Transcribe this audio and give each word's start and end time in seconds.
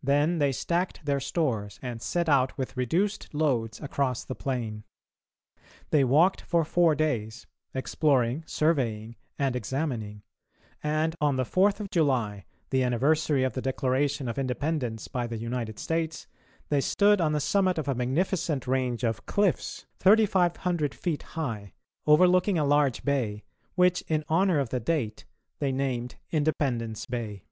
Then 0.00 0.38
they 0.38 0.52
stacked 0.52 1.04
their 1.04 1.18
stores 1.20 1.80
and 1.82 2.00
set 2.00 2.28
out 2.30 2.56
with 2.56 2.76
reduced 2.76 3.34
loads 3.34 3.80
across 3.80 4.24
the 4.24 4.36
plain. 4.36 4.84
They 5.90 6.04
walked 6.04 6.40
for 6.40 6.64
four 6.64 6.94
days, 6.94 7.46
exploring, 7.74 8.44
surveying, 8.46 9.16
and 9.40 9.54
examining; 9.56 10.22
and 10.84 11.14
on 11.20 11.34
the 11.36 11.44
fourth 11.44 11.80
of 11.80 11.90
July, 11.90 12.46
the 12.70 12.84
anniversary 12.84 13.42
of 13.42 13.52
the 13.54 13.60
Declaration 13.60 14.28
of 14.28 14.38
Independence 14.38 15.08
by 15.08 15.26
the 15.26 15.36
United 15.36 15.78
States, 15.80 16.28
they 16.68 16.80
stood 16.80 17.20
on 17.20 17.32
the 17.32 17.40
summit 17.40 17.76
of 17.76 17.88
a 17.88 17.94
magnificent 17.94 18.66
range 18.68 19.02
of 19.04 19.26
cliffs, 19.26 19.84
3500 19.98 20.94
feet 20.94 21.22
high, 21.34 21.72
overlooking 22.06 22.56
a 22.56 22.64
large 22.64 23.04
bay, 23.04 23.42
which, 23.74 24.02
in 24.02 24.24
honour 24.30 24.60
of 24.60 24.68
the 24.70 24.80
date, 24.80 25.26
they 25.58 25.72
named 25.72 26.14
Independence 26.30 27.04
Bay. 27.04 27.42